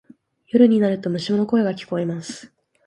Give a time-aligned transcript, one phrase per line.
[0.47, 2.51] 夜になると虫の声が聞こえます。